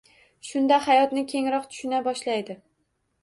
Shunda 0.51 0.77
hayotni 0.85 1.23
kengroq 1.33 1.69
tushuna 1.73 1.99
boshlaydi 2.09 2.57